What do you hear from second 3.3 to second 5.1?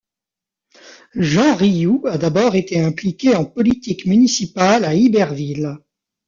en politique municipale à